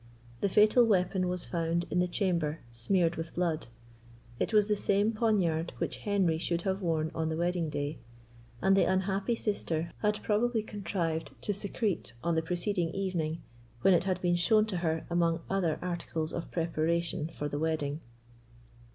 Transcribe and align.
The 0.39 0.49
fatal 0.49 0.83
weapon 0.83 1.27
was 1.27 1.45
found 1.45 1.85
in 1.91 1.99
the 1.99 2.07
chamber 2.07 2.61
smeared 2.71 3.17
with 3.17 3.35
blood. 3.35 3.67
It 4.39 4.51
was 4.51 4.67
the 4.67 4.75
same 4.75 5.11
poniard 5.13 5.73
which 5.77 5.97
Henry 5.97 6.39
should 6.39 6.63
have 6.63 6.81
worn 6.81 7.11
on 7.13 7.29
the 7.29 7.37
wedding 7.37 7.69
day, 7.69 7.99
and 8.63 8.75
the 8.75 8.91
unhappy 8.91 9.35
sister 9.35 9.91
had 9.99 10.23
probably 10.23 10.63
contrived 10.63 11.39
to 11.43 11.53
secrete 11.53 12.13
on 12.23 12.33
the 12.33 12.41
preceding 12.41 12.89
evening, 12.89 13.43
when 13.83 13.93
it 13.93 14.05
had 14.05 14.19
been 14.21 14.35
shown 14.35 14.65
to 14.65 14.77
her 14.77 15.05
among 15.07 15.41
other 15.51 15.77
articles 15.83 16.33
of 16.33 16.49
preparation 16.49 17.27
for 17.27 17.47
the 17.47 17.59
wedding. 17.59 18.01